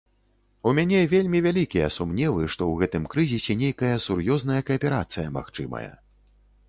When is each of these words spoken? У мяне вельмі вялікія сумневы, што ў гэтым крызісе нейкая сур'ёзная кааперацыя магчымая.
У 0.69 0.71
мяне 0.77 1.01
вельмі 1.11 1.41
вялікія 1.47 1.89
сумневы, 1.99 2.41
што 2.55 2.61
ў 2.69 2.73
гэтым 2.85 3.03
крызісе 3.15 3.53
нейкая 3.63 3.95
сур'ёзная 4.09 4.59
кааперацыя 4.71 5.27
магчымая. 5.37 5.89